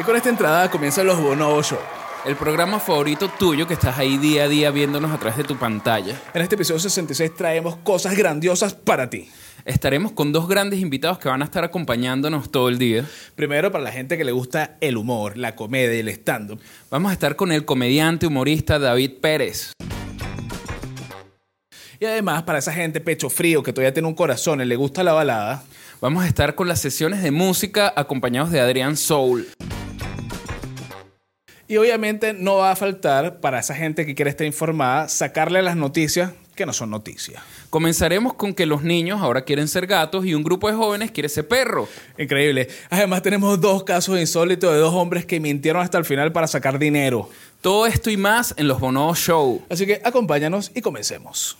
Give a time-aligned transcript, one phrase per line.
[0.00, 1.78] Y con esta entrada comienzan los Bonobo Show.
[2.24, 5.58] El programa favorito tuyo que estás ahí día a día viéndonos a través de tu
[5.58, 6.18] pantalla.
[6.32, 9.28] En este episodio 66 traemos cosas grandiosas para ti.
[9.66, 13.04] Estaremos con dos grandes invitados que van a estar acompañándonos todo el día.
[13.34, 16.58] Primero, para la gente que le gusta el humor, la comedia y el stand-up.
[16.90, 19.72] Vamos a estar con el comediante humorista David Pérez.
[21.98, 25.04] Y además, para esa gente pecho frío que todavía tiene un corazón y le gusta
[25.04, 25.62] la balada,
[26.00, 29.46] Vamos a estar con las sesiones de música acompañados de Adrián Soul.
[31.70, 35.76] Y obviamente no va a faltar para esa gente que quiere estar informada sacarle las
[35.76, 37.40] noticias que no son noticias.
[37.70, 41.28] Comenzaremos con que los niños ahora quieren ser gatos y un grupo de jóvenes quiere
[41.28, 41.88] ser perro.
[42.18, 42.66] Increíble.
[42.90, 46.76] Además tenemos dos casos insólitos de dos hombres que mintieron hasta el final para sacar
[46.76, 47.30] dinero.
[47.60, 49.62] Todo esto y más en los Bono Show.
[49.70, 51.56] Así que acompáñanos y comencemos.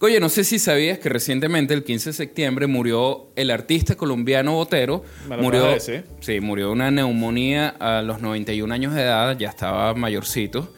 [0.00, 4.52] Oye, no sé si sabías que recientemente, el 15 de septiembre, murió el artista colombiano
[4.52, 5.04] Botero.
[5.40, 5.76] Murió,
[6.20, 10.72] sí, murió de una neumonía a los 91 años de edad, ya estaba mayorcito.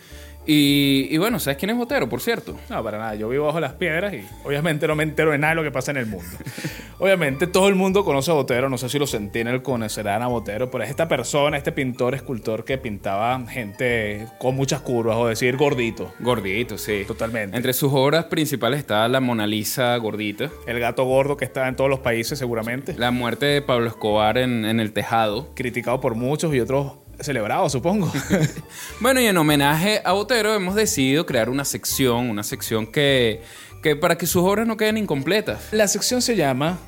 [0.46, 2.58] Y, y bueno, ¿sabes quién es Botero, por cierto?
[2.70, 3.14] No, para nada.
[3.14, 5.70] Yo vivo bajo las piedras y obviamente no me entero de nada de lo que
[5.70, 6.26] pasa en el mundo.
[7.00, 8.68] obviamente todo el mundo conoce a Botero.
[8.68, 12.64] No sé si los Sentinel conocerán a Botero, pero es esta persona, este pintor, escultor
[12.64, 16.12] que pintaba gente con muchas curvas, o decir gordito.
[16.20, 17.04] Gordito, sí.
[17.06, 17.56] Totalmente.
[17.56, 21.76] Entre sus obras principales está la Mona Lisa gordita, El gato gordo que está en
[21.76, 22.94] todos los países seguramente.
[22.96, 25.54] la muerte de Pablo Escobar en, en el tejado.
[25.54, 28.10] Criticado por muchos y otros celebrado, supongo.
[29.00, 33.42] Bueno, y en homenaje a Botero hemos decidido crear una sección, una sección que,
[33.82, 35.68] que para que sus obras no queden incompletas.
[35.72, 36.78] La sección se llama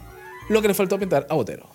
[0.49, 1.69] Lo que le faltó pintar a Botero.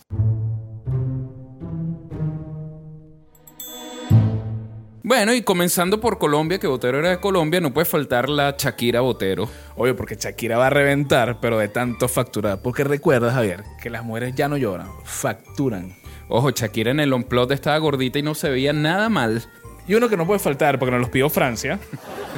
[5.07, 8.99] Bueno, y comenzando por Colombia, que Botero era de Colombia, no puede faltar la Shakira
[8.99, 9.47] Botero.
[9.77, 12.61] Obvio, porque Shakira va a reventar, pero de tanto facturar.
[12.61, 15.95] Porque recuerda, Javier, que las mujeres ya no lloran, facturan.
[16.27, 19.45] Ojo, Shakira en el onplot estaba gordita y no se veía nada mal.
[19.87, 21.79] Y uno que no puede faltar, porque nos los pidió Francia,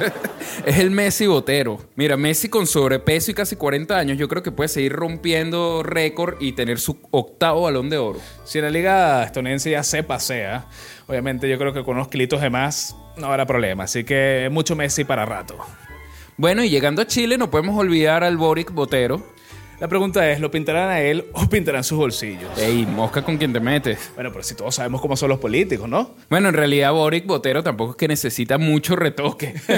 [0.66, 1.80] Es el Messi Botero.
[1.96, 6.36] Mira, Messi con sobrepeso y casi 40 años, yo creo que puede seguir rompiendo récord
[6.40, 8.18] y tener su octavo balón de oro.
[8.44, 10.66] si en la liga estadounidense ya se pasea,
[11.06, 13.84] obviamente yo creo que con unos kilitos de más no habrá problema.
[13.84, 15.58] Así que mucho Messi para rato.
[16.36, 19.22] Bueno, y llegando a Chile, no podemos olvidar al Boric Botero.
[19.80, 22.50] La pregunta es, ¿lo pintarán a él o pintarán sus bolsillos?
[22.58, 24.12] Ey, mosca con quien te metes.
[24.14, 26.14] Bueno, pero si todos sabemos cómo son los políticos, ¿no?
[26.28, 29.54] Bueno, en realidad Boric Botero tampoco es que necesita mucho retoque.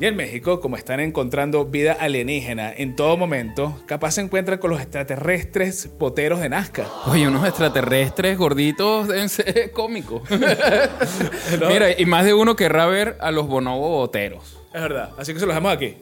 [0.00, 4.70] Y en México, como están encontrando vida alienígena en todo momento, capaz se encuentran con
[4.70, 6.88] los extraterrestres poteros de Nazca.
[7.06, 10.28] Oye, unos extraterrestres gorditos deben ser cómicos.
[11.68, 14.58] Mira, y más de uno querrá ver a los bonobo boteros.
[14.74, 15.96] Es verdad, así que se los dejamos aquí.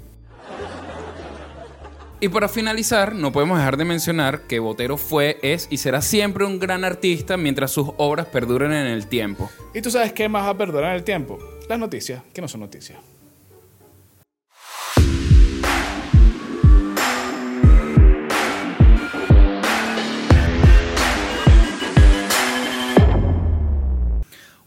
[2.23, 6.45] Y para finalizar, no podemos dejar de mencionar que Botero fue, es y será siempre
[6.45, 9.51] un gran artista mientras sus obras perduren en el tiempo.
[9.75, 11.41] ¿Y tú sabes qué más va a perdurar el tiempo?
[11.69, 13.01] Las noticias, que no son noticias.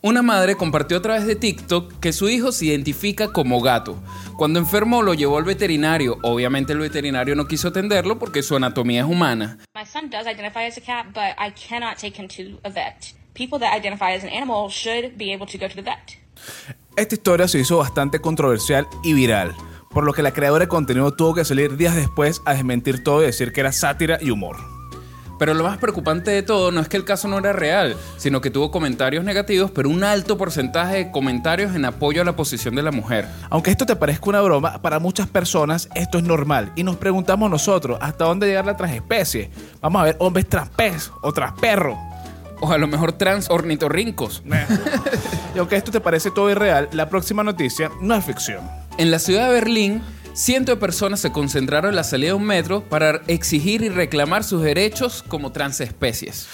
[0.06, 3.98] Una madre compartió a través de TikTok que su hijo se identifica como gato.
[4.38, 6.20] Cuando enfermó lo llevó al veterinario.
[6.22, 9.58] Obviamente el veterinario no quiso atenderlo porque su anatomía es humana.
[9.74, 13.16] My son does identify as a cat, but I cannot take him to a vet.
[13.34, 16.22] People that identify as an animal should be able to go to the vet.
[16.96, 19.56] Esta historia se hizo bastante controversial y viral,
[19.90, 23.24] por lo que la creadora de contenido tuvo que salir días después a desmentir todo
[23.24, 24.75] y decir que era sátira y humor.
[25.38, 28.42] Pero lo más preocupante de todo no es que el caso no era real, sino
[28.42, 32.76] que tuvo comentarios negativos, pero un alto porcentaje de comentarios en apoyo a la posición
[32.76, 33.28] de la mujer.
[33.50, 37.50] Aunque esto te parezca una broma, para muchas personas esto es normal y nos preguntamos
[37.50, 39.50] nosotros hasta dónde llegar la transespecie.
[39.82, 41.98] Vamos a ver hombres tras pez o tras perro.
[42.62, 44.44] O a lo mejor trans ornitorrincos.
[45.56, 48.60] Y aunque esto te parece todo irreal, la próxima noticia no es ficción.
[48.98, 50.02] En la ciudad de Berlín,
[50.36, 54.44] cientos de personas se concentraron en la salida de un metro para exigir y reclamar
[54.44, 56.50] sus derechos como transespecies.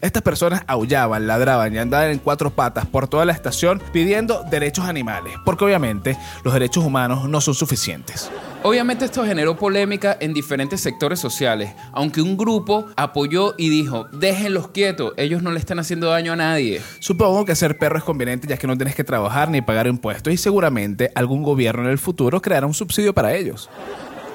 [0.00, 4.86] Estas personas aullaban, ladraban y andaban en cuatro patas por toda la estación pidiendo derechos
[4.86, 8.30] animales, porque obviamente los derechos humanos no son suficientes.
[8.66, 14.70] Obviamente esto generó polémica en diferentes sectores sociales, aunque un grupo apoyó y dijo, déjenlos
[14.70, 16.82] quietos, ellos no le están haciendo daño a nadie.
[16.98, 20.32] Supongo que ser perro es conveniente ya que no tienes que trabajar ni pagar impuestos
[20.32, 23.70] y seguramente algún gobierno en el futuro creará un subsidio para ellos.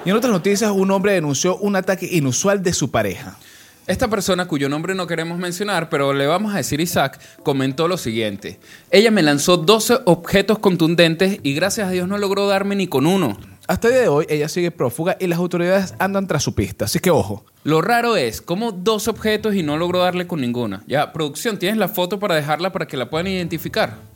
[0.06, 3.38] Y en otras noticias, un hombre denunció un ataque inusual de su pareja.
[3.86, 7.98] Esta persona, cuyo nombre no queremos mencionar, pero le vamos a decir Isaac, comentó lo
[7.98, 8.62] siguiente.
[8.92, 13.06] Ella me lanzó 12 objetos contundentes y gracias a Dios no logró darme ni con
[13.06, 13.38] uno.
[13.72, 16.84] Hasta el día de hoy, ella sigue prófuga y las autoridades andan tras su pista,
[16.84, 17.46] así que ojo.
[17.64, 20.84] Lo raro es, como dos objetos y no logró darle con ninguna.
[20.88, 24.11] Ya, producción, ¿tienes la foto para dejarla para que la puedan identificar?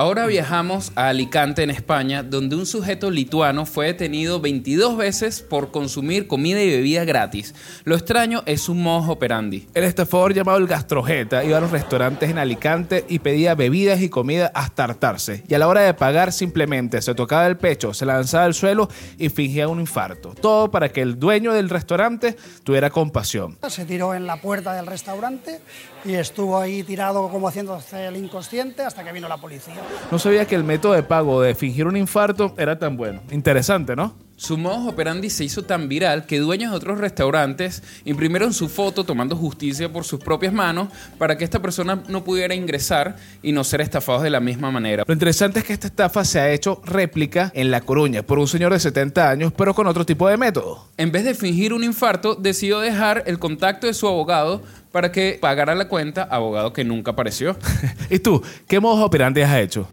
[0.00, 5.72] Ahora viajamos a Alicante, en España, donde un sujeto lituano fue detenido 22 veces por
[5.72, 7.52] consumir comida y bebida gratis.
[7.82, 9.66] Lo extraño es un modo operandi.
[9.74, 14.08] El estafador llamado el gastrojeta iba a los restaurantes en Alicante y pedía bebidas y
[14.08, 15.42] comida hasta hartarse.
[15.48, 18.88] Y a la hora de pagar simplemente se tocaba el pecho, se lanzaba al suelo
[19.18, 20.32] y fingía un infarto.
[20.40, 23.58] Todo para que el dueño del restaurante tuviera compasión.
[23.68, 25.58] Se tiró en la puerta del restaurante
[26.04, 29.76] y estuvo ahí tirado como haciéndose el inconsciente hasta que vino la policía.
[30.10, 33.20] No sabía que el método de pago de fingir un infarto era tan bueno.
[33.30, 34.28] Interesante, ¿no?
[34.38, 39.02] Su modus operandi se hizo tan viral que dueños de otros restaurantes imprimieron su foto
[39.02, 43.64] tomando justicia por sus propias manos para que esta persona no pudiera ingresar y no
[43.64, 45.02] ser estafados de la misma manera.
[45.04, 48.46] Lo interesante es que esta estafa se ha hecho réplica en La Coruña por un
[48.46, 50.86] señor de 70 años, pero con otro tipo de método.
[50.96, 54.62] En vez de fingir un infarto, decidió dejar el contacto de su abogado
[54.92, 57.56] para que pagara la cuenta, abogado que nunca apareció.
[58.10, 59.88] ¿Y tú, qué modus operandi has hecho?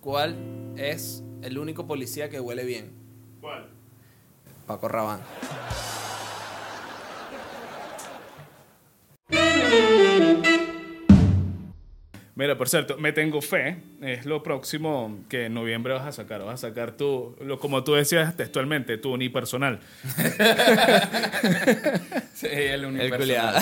[0.00, 0.36] ¿Cuál
[0.76, 2.92] es el único policía que huele bien?
[3.40, 3.68] ¿Cuál?
[4.66, 5.24] Paco Rabanne.
[12.36, 13.78] Mira, por cierto, me tengo fe.
[14.02, 16.44] Es lo próximo que en noviembre vas a sacar.
[16.44, 19.80] Vas a sacar tu, lo, como tú decías textualmente, tu unipersonal.
[22.34, 23.58] Sí, el El culiado.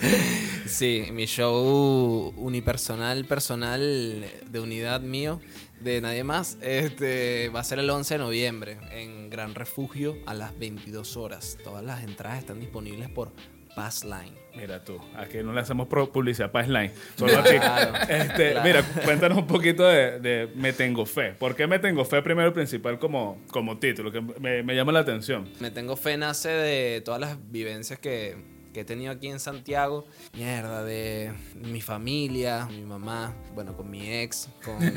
[0.66, 5.40] sí, mi show unipersonal, personal, de unidad mío,
[5.80, 10.34] de nadie más, este, va a ser el 11 de noviembre en Gran Refugio a
[10.34, 11.56] las 22 horas.
[11.64, 13.32] Todas las entradas están disponibles por
[13.74, 14.34] Passline.
[14.54, 16.92] Mira tú, aquí no le hacemos publicidad para Slime.
[17.16, 17.56] Solo aquí.
[17.56, 18.66] Claro, Este, claro.
[18.66, 21.32] Mira, cuéntanos un poquito de, de Me Tengo Fe.
[21.32, 24.12] ¿Por qué Me Tengo Fe primero y principal como, como título?
[24.12, 25.48] Que me, me llama la atención.
[25.60, 28.36] Me tengo fe nace de todas las vivencias que,
[28.72, 30.06] que he tenido aquí en Santiago.
[30.34, 34.82] Mierda, de mi familia, mi mamá, bueno, con mi ex, con...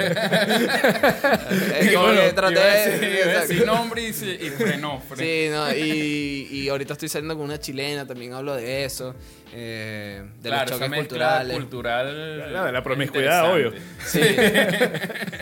[1.80, 4.12] Es como bueno, que traté Iba a decir, de- iba a decir nombre y, y
[4.50, 5.02] frenó.
[5.02, 5.16] frenó.
[5.18, 9.14] Sí, no, y, y ahorita estoy saliendo con una chilena, también hablo de eso,
[9.54, 11.58] eh, de Claro, los choques culturales.
[11.58, 12.54] Cultural.
[12.54, 13.74] la de la promiscuidad, obvio.
[14.14, 15.36] interesante.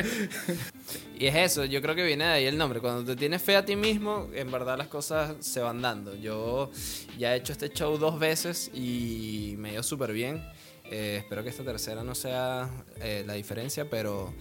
[1.24, 2.82] Y es eso, yo creo que viene de ahí el nombre.
[2.82, 6.14] Cuando te tienes fe a ti mismo, en verdad las cosas se van dando.
[6.18, 6.70] Yo
[7.18, 10.46] ya he hecho este show dos veces y me ido súper bien.
[10.92, 14.34] Eh, espero que esta tercera no sea eh, la diferencia, pero,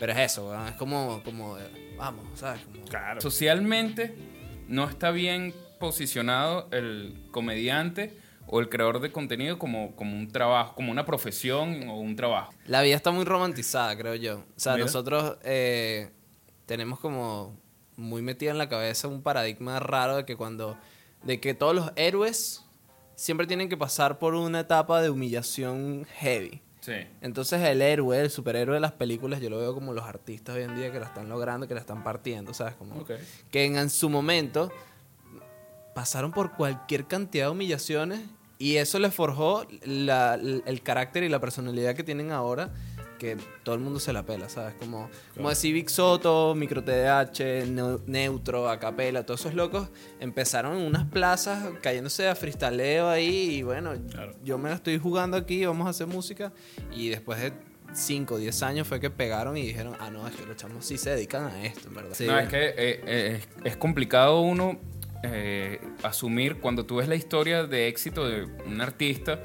[0.00, 1.58] pero es eso, es como, como
[1.96, 2.60] vamos, ¿sabes?
[2.62, 3.20] Como- Claro.
[3.20, 4.12] Socialmente
[4.66, 8.18] no está bien posicionado el comediante
[8.48, 12.52] o el creador de contenido como, como un trabajo, como una profesión o un trabajo.
[12.66, 14.38] La vida está muy romantizada, creo yo.
[14.38, 14.86] O sea, Mira.
[14.86, 16.10] nosotros eh,
[16.66, 17.56] tenemos como
[17.96, 20.76] muy metido en la cabeza un paradigma raro de que cuando,
[21.22, 22.62] de que todos los héroes
[23.14, 26.60] siempre tienen que pasar por una etapa de humillación heavy.
[26.80, 26.92] Sí.
[27.20, 30.62] Entonces el héroe, el superhéroe de las películas, yo lo veo como los artistas hoy
[30.62, 32.74] en día que la están logrando, que la están partiendo, ¿sabes?
[32.74, 33.12] Como Ok.
[33.50, 34.70] que en, en su momento
[35.94, 38.20] pasaron por cualquier cantidad de humillaciones
[38.58, 42.70] y eso les forjó la- el carácter y la personalidad que tienen ahora
[43.18, 44.74] que todo el mundo se la pela, ¿sabes?
[44.74, 49.88] Como, como decir Vic Soto, Micro TDH, Neu- Neutro, Acapela, todos esos locos
[50.20, 54.34] empezaron en unas plazas cayéndose a fristaleo ahí y bueno, Claro.
[54.44, 56.52] yo me la estoy jugando aquí, vamos a hacer música
[56.94, 57.52] y después de
[57.92, 60.84] 5 o 10 años fue que pegaron y dijeron, ah, no, es que los chamos
[60.84, 62.10] sí se dedican a esto, en verdad.
[62.14, 62.26] Sí.
[62.26, 64.78] No, es que eh, eh, es, es complicado uno
[65.22, 69.40] eh, asumir cuando tú ves la historia de éxito de un artista,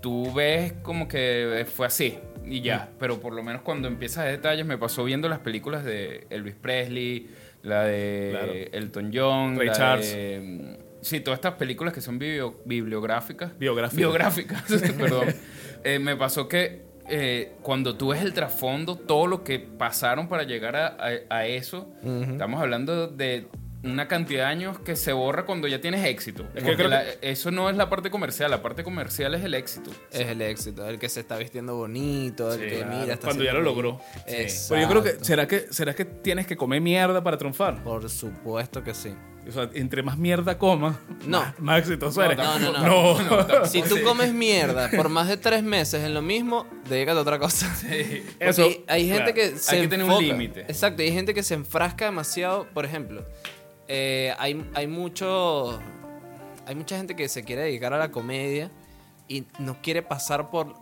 [0.00, 2.90] tú ves como que fue así y ya.
[2.98, 6.54] Pero por lo menos cuando empiezas a detalles, me pasó viendo las películas de Elvis
[6.54, 7.28] Presley,
[7.62, 8.52] la de Claro.
[8.72, 10.12] Elton John, Ray la Charles.
[10.12, 13.58] de, mm, Sí, todas estas películas que son biblio- bibliográficas.
[13.58, 13.96] Biográficas.
[13.96, 14.62] Biográficas,
[14.98, 15.28] perdón.
[15.84, 20.42] Eh, me pasó que eh, cuando tú ves el trasfondo, todo lo que pasaron para
[20.42, 23.46] llegar a, a- a eso, estamos hablando de
[23.82, 26.42] una cantidad de años que se borra cuando ya tienes éxito.
[26.54, 29.42] Es que Porque creo la- eso no es la parte comercial, la parte comercial es
[29.44, 29.90] el éxito.
[30.12, 32.96] Es el éxito, el que se está vistiendo bonito, el Sí, que claro.
[33.00, 34.00] mira, está Cuando ya lo logró.
[34.26, 37.82] Pero yo creo que ¿será, que, ¿será que tienes que comer mierda para triunfar?
[37.82, 39.14] Por supuesto que sí.
[39.48, 40.96] O sea, entre más mierda comas,
[41.26, 41.40] No.
[41.40, 42.36] más, más exitoso eres.
[42.36, 43.18] No, no, no.
[43.48, 43.64] No.
[43.66, 47.38] Si tú comes mierda por más de tres meses en lo mismo, dedícate a otra
[47.38, 47.66] cosa.
[48.38, 49.34] Eso, Porque hay gente claro.
[49.52, 50.26] que se Hay que tener un enfoca.
[50.26, 50.60] límite.
[50.68, 52.66] Exacto, hay gente que se enfrasca demasiado.
[52.74, 53.24] Por ejemplo,
[53.92, 55.80] eh, hay, hay mucho.
[56.66, 58.70] Hay mucha gente que se quiere dedicar a la comedia
[59.26, 60.74] y no quiere pasar por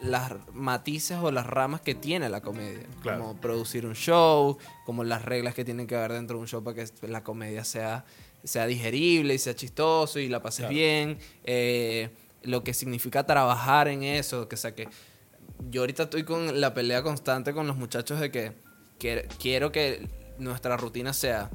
[0.00, 2.84] las matices o las ramas que tiene la comedia.
[3.02, 3.20] Claro.
[3.20, 6.64] Como producir un show, como las reglas que tienen que haber dentro de un show
[6.64, 8.04] para que la comedia sea,
[8.42, 10.74] sea digerible y sea chistoso y la pases Claro.
[10.74, 11.18] bien.
[11.44, 12.10] eh,
[12.42, 14.88] lo que significa trabajar en eso, que o sea que
[15.70, 18.52] yo ahorita estoy con la pelea constante con los muchachos de que,
[18.98, 20.08] que quiero que
[20.38, 21.50] nuestra rutina sea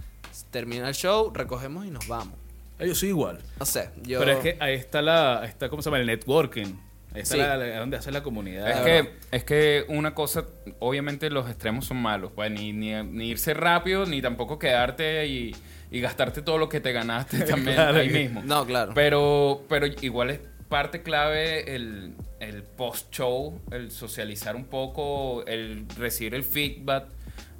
[0.51, 2.35] termina el show, recogemos y nos vamos.
[2.79, 3.39] Ah, Yo soy igual.
[3.59, 6.00] No sé, yo Pero es que ahí está la, ahí está, ¿cómo se llama?
[6.00, 6.73] El networking.
[7.13, 7.41] Ahí está Sí.
[7.41, 8.69] la, la- donde hace la comunidad.
[8.69, 10.45] Es que, es que una cosa,
[10.79, 15.53] obviamente los extremos son malos, pues ni, ni, ni irse rápido, ni tampoco quedarte y,
[15.91, 18.00] y gastarte todo lo que te ganaste también Claro.
[18.00, 18.41] ahí mismo.
[18.45, 18.93] No, claro.
[18.95, 26.33] Pero, pero igual es parte clave el, el post-show, el socializar un poco, el recibir
[26.33, 27.07] el feedback.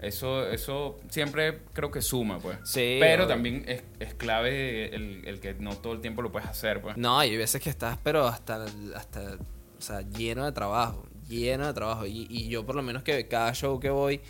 [0.02, 2.58] Eso, eso siempre creo que suma, pues.
[2.64, 3.36] Sí, Pero obvio.
[3.36, 6.98] también es, es clave el, el que no todo el tiempo lo puedes hacer, pues.
[6.98, 8.66] No, hay veces que estás, pero hasta,
[8.96, 9.38] hasta
[9.78, 12.06] o sea, lleno de trabajo, lleno de trabajo.
[12.08, 14.22] Y, y yo por lo menos que cada show que voy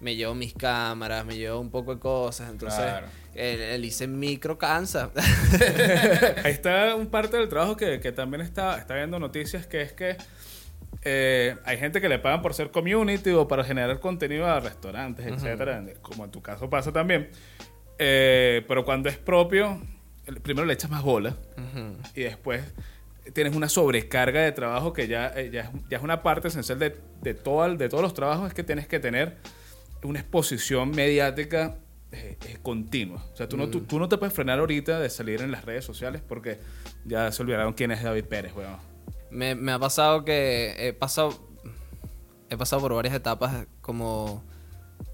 [0.00, 2.50] me llevo mis cámaras, me llevo un poco de cosas.
[2.50, 3.06] Entonces, Claro.
[3.34, 5.10] el, el hice micro cansa.
[6.44, 9.92] Ahí está un parte del trabajo que, que también está, está viendo noticias, que es
[9.94, 10.16] que
[11.04, 15.26] eh, hay gente que le pagan por ser community o para generar contenido a restaurantes,
[15.26, 17.28] etcétera, como en tu caso pasa también.
[17.98, 19.80] Eh, pero cuando es propio,
[20.42, 21.36] primero le echas más bola
[22.14, 22.62] y después
[23.32, 26.78] tienes una sobrecarga de trabajo que ya, eh, ya, es, ya es una parte esencial
[26.78, 29.36] de, de, todo el- de todos los trabajos, es que tienes que tener
[30.02, 31.76] una exposición mediática
[32.12, 33.24] eh, eh, continua.
[33.32, 35.64] O sea, tú no, tú, tú no te puedes frenar ahorita de salir en las
[35.64, 36.58] redes sociales porque
[37.04, 38.76] ya se olvidaron quién es David Pérez, weón.
[39.34, 41.34] Me, me ha pasado que he pasado,
[42.48, 44.42] he pasado por varias etapas como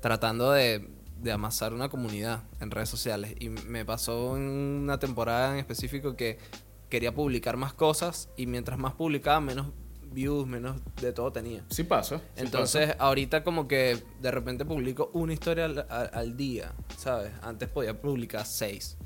[0.03, 0.89] tratando de,
[1.21, 3.35] de amasar una comunidad en redes sociales.
[3.41, 6.39] Y me pasó en una temporada en específico que
[6.89, 9.69] quería publicar más cosas y mientras más publicaba, menos
[10.13, 11.65] views, menos de todo tenía.
[11.71, 12.19] Sí pasa.
[12.19, 17.31] sí Entonces, ahorita como que de repente publico una historia al, al- al día, ¿sabes?
[17.43, 18.97] Antes podía publicar seis.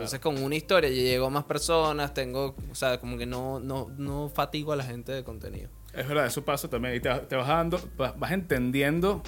[0.00, 3.60] Entonces, con una historia ya llego a más personas, tengo, o sea, como que no,
[3.60, 5.68] no, no fatigo a la gente de contenido.
[5.92, 6.94] Es verdad, eso pasa también.
[6.94, 9.22] Y te, te vas dando, vas entendiendo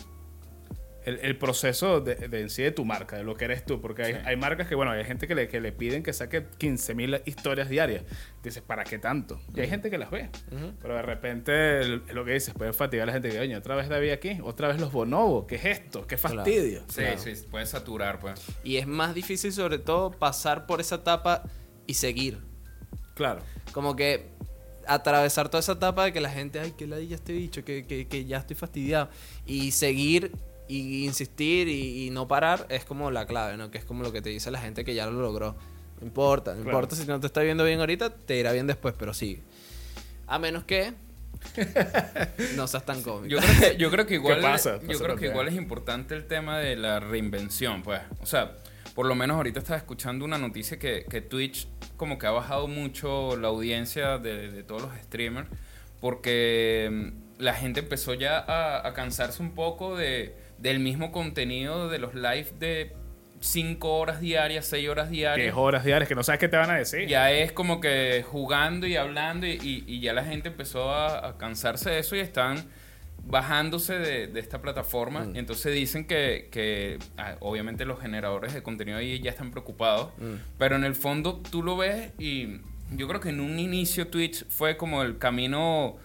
[1.04, 3.80] el, el proceso de, de en sí de tu marca, de lo que eres tú.
[3.80, 6.46] Porque hay, hay marcas que, bueno, hay gente que le, que le piden que saque
[6.46, 8.04] 15.000 historias diarias.
[8.42, 9.40] Dices, ¿para qué tanto?
[9.54, 10.30] Y hay gente que las ve.
[10.80, 13.74] Pero de repente, el- lo que dices, puede fatigar a la gente que, oye, otra
[13.74, 15.46] vez David aquí, otra vez los bonobos.
[15.46, 16.06] ¿Qué es esto?
[16.06, 16.84] ¿Qué fastidio?
[16.88, 18.42] Sí, sí, puedes saturar, pues.
[18.64, 21.42] Y es más difícil, sobre todo, pasar por esa etapa
[21.86, 22.38] y seguir.
[23.14, 23.42] Claro.
[23.72, 24.30] Como que
[24.86, 28.08] atravesar toda esa etapa de que la gente, ay, que ladilla este bicho, que, que,
[28.08, 29.10] que ya estoy fastidiado.
[29.46, 30.32] Y seguir
[30.78, 33.70] y insistir y, y no parar es como la clave, ¿no?
[33.70, 35.56] Que es como lo que te dice la gente que ya lo logró.
[36.00, 36.70] No importa, no Claro.
[36.78, 39.42] importa si no te está viendo bien ahorita, te irá bien después, pero sigue.
[40.26, 40.94] A menos que
[42.56, 43.26] no seas tan cómico.
[43.28, 44.80] Yo creo que, yo creo que igual, pasa?
[44.80, 48.00] yo Pasa creo que igual es importante el tema de la reinvención, pues.
[48.20, 48.56] O sea,
[48.94, 52.68] por lo menos ahorita estaba escuchando una noticia que, que Twitch como que ha bajado
[52.68, 55.48] mucho la audiencia de, de todos los streamers
[56.00, 61.88] porque mm, la gente empezó ya a, a cansarse un poco de, del mismo contenido
[61.88, 62.92] de los live de
[63.40, 65.48] 5 horas diarias, 6 horas diarias.
[65.48, 67.06] es horas diarias, que no sabes qué te van a decir.
[67.08, 71.26] Ya es como que jugando y hablando y, y- y ya la gente empezó a,
[71.28, 72.64] a cansarse de eso y están
[73.24, 75.26] bajándose de, de esta plataforma.
[75.34, 80.10] Y entonces dicen que, que, ah, obviamente los generadores de contenido ahí ya están preocupados,
[80.58, 82.60] pero en el fondo tú lo ves y
[82.92, 85.96] yo creo que en un inicio Twitch fue como el camino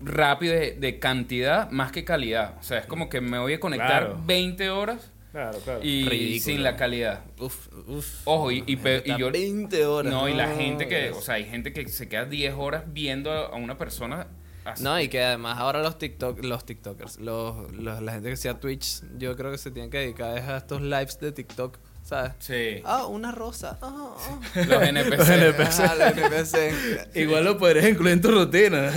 [0.00, 2.56] rápido de, de cantidad más que calidad.
[2.58, 4.20] O sea, es como que me voy a conectar Claro.
[4.24, 5.80] 20 horas Claro, claro.
[5.82, 6.40] y Ridículo.
[6.42, 7.20] sin la calidad.
[7.38, 8.06] Uf, uf.
[8.24, 8.72] Ojo, y, y
[9.04, 9.30] y yo...
[9.30, 10.12] 20 horas.
[10.12, 13.30] No, y la gente que, o sea, hay gente que se queda 10 horas viendo
[13.30, 14.26] a a una persona.
[14.64, 14.82] así.
[14.82, 18.58] No, y que además ahora los TikTok, los TikTokers, los, los- la gente que sea
[18.58, 22.32] Twitch, yo creo que se tienen que dedicar es a estos lives de TikTok, ¿sabes?
[22.40, 22.82] Sí.
[22.84, 23.78] Ah, una rosa.
[23.80, 24.40] Ah, ah.
[24.66, 25.18] Los NPC.
[25.18, 25.80] Los NPC.
[25.80, 27.16] Ah, los NPC.
[27.16, 28.92] Igual lo podrías incluir en tu rutina.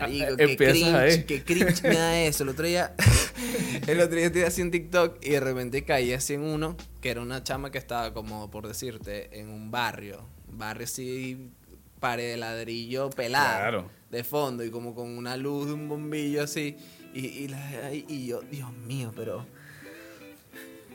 [0.00, 1.24] Marico, qué Empiezas cringe, ahí.
[1.24, 2.42] qué cringe me da eso.
[2.42, 2.94] El otro día,
[3.86, 7.20] el otro día estoy haciendo TikTok y de repente caí así en uno, que era
[7.20, 10.26] una chama que estaba como, por decirte, en un barrio.
[10.50, 11.50] Barrio así,
[12.00, 13.58] pared de ladrillo pelada.
[13.58, 13.90] Claro.
[14.10, 16.76] De fondo y como con una luz de un bombillo así.
[17.14, 19.46] Y, y, la- y yo, Dios mío, pero...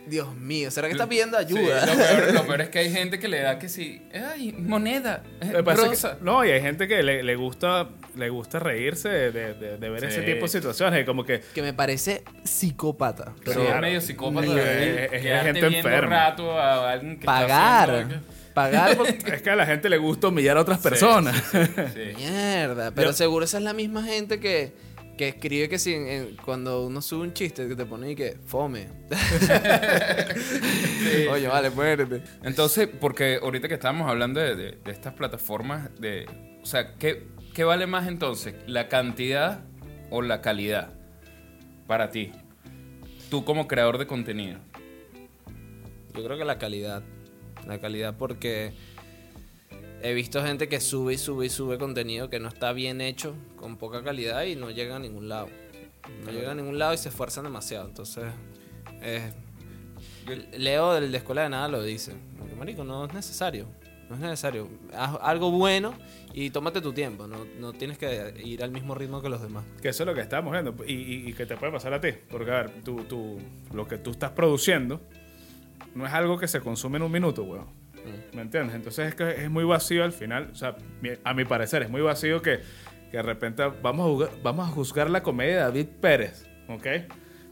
[0.05, 1.85] Dios mío, ¿será que está pidiendo Sí, ayuda?
[1.85, 4.01] lo, peor, lo peor es que hay gente que le da que sí.
[4.13, 5.23] Ay, moneda.
[5.41, 6.17] eh, es rosa.
[6.17, 10.01] que- no, y hay gente que le, le gusta le gusta reírse de, de- ver
[10.01, 10.05] Sí.
[10.07, 11.05] ese tipo de situaciones.
[11.05, 13.33] Como que que me parece psicópata.
[13.35, 13.81] Sí, Pero es Claro.
[13.81, 14.47] medio psicópata.
[14.47, 16.09] Sí, es- es gente enferma.
[16.09, 17.89] rato a alguien que está pagar.
[17.89, 18.15] haciendo-
[18.53, 19.07] Pagar por...
[19.33, 21.35] es que a la gente le gusta humillar a otras personas.
[21.51, 22.13] Sí.
[22.17, 24.73] Mierda, pero Yo- seguro esa es la misma gente que,
[25.17, 28.15] que escribe que si en- en- cuando uno sube un chiste que te pone y
[28.15, 28.87] que fome.
[31.31, 32.21] Oye, vale, muérete.
[32.43, 36.25] Entonces, porque ahorita que estábamos hablando de, de- de estas plataformas, de,
[36.61, 38.55] o sea, ¿qué, qué vale más entonces?
[38.67, 39.63] ¿La cantidad
[40.09, 40.93] o la calidad
[41.87, 42.31] para ti?
[43.29, 44.59] Tú como creador de contenido.
[46.15, 47.03] Yo creo que la calidad.
[47.67, 48.73] La calidad porque
[50.03, 53.33] he visto gente que sube y sube y sube contenido que no está bien hecho,
[53.55, 55.47] con poca calidad y no llega a ningún lado.
[56.25, 57.87] No llega a ningún lado y se esfuerzan demasiado.
[57.87, 58.25] Entonces,
[59.01, 59.31] eh,
[60.57, 62.13] Leo del de Escuela de Nada lo dice.
[62.57, 63.67] Marico, no es necesario.
[64.09, 64.67] No es necesario.
[64.93, 65.93] Haz algo bueno
[66.33, 67.25] y tómate tu tiempo.
[67.27, 69.63] No, no tienes que ir al mismo ritmo que los demás.
[69.81, 72.09] Que eso es lo que estamos viendo y que te puede pasar a ti.
[72.29, 73.39] Porque, a ver, tú, tú-
[73.73, 75.01] lo que tú estás produciendo
[75.95, 77.67] no es algo que se consume en un minuto, weón.
[78.33, 78.75] ¿Me entiendes?
[78.75, 80.49] Entonces es que es muy vacío al final.
[80.51, 80.75] O sea,
[81.23, 82.59] a mi parecer, es muy vacío que,
[83.11, 86.87] que de repente vamos a, juzgar, vamos a juzgar la comedia de David Pérez, ¿ok?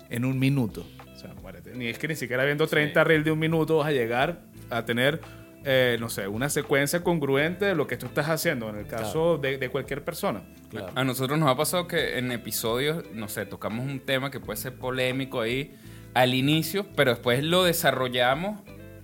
[0.09, 0.85] En un minuto.
[1.13, 1.73] O sea, muérete.
[1.75, 4.85] Ni es que ni siquiera viendo 30 reels de un minuto vas a llegar a
[4.85, 5.21] tener,
[5.63, 9.37] eh, no sé, una secuencia congruente de lo que tú estás haciendo en el caso
[9.37, 10.43] de, de cualquier persona.
[10.69, 10.91] Claro.
[10.95, 14.57] A nosotros nos ha pasado que en episodios, no sé, tocamos un tema que puede
[14.57, 15.75] ser polémico ahí
[16.13, 18.61] al inicio, pero después lo desarrollamos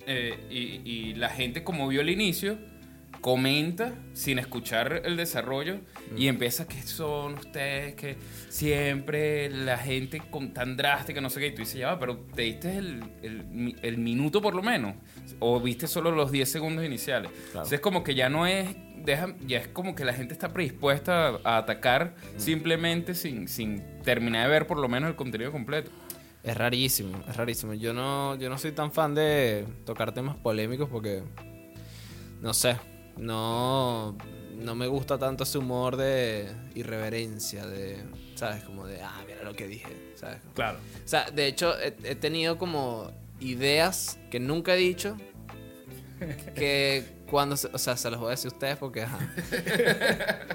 [0.07, 2.57] eh, y, y la gente como vio el inicio
[3.21, 5.79] comenta sin escuchar el desarrollo
[6.15, 8.15] y empieza que son ustedes que
[8.49, 12.17] siempre la gente con tan drástica, no sé qué, y tú dices, ya va, pero
[12.35, 14.95] te diste el, el mi- el minuto por lo menos,
[15.39, 17.31] o viste solo los 10 segundos iniciales.
[17.47, 20.53] Entonces es como que ya no es, deja, ya es como que la gente está
[20.53, 25.51] predispuesta a, a atacar simplemente sin, sin terminar de ver por lo menos el contenido
[25.51, 25.91] completo.
[26.47, 27.73] Es rarísimo, es rarísimo.
[27.73, 31.21] Yo no, yo no soy tan fan de tocar temas polémicos porque,
[32.41, 32.77] no sé,
[33.17, 34.17] no,
[34.55, 37.97] no me gusta tanto ese humor de irreverencia, de,
[38.35, 38.63] ¿sabes?
[38.63, 40.37] Como de, ah, mira lo que dije, ¿sabes?
[40.53, 40.77] Claro.
[41.03, 45.17] O sea, de hecho, he, he tenido como ideas que nunca he dicho,
[46.55, 49.19] que cuando, se- o sea, se los voy a decir a ustedes porque, ajá.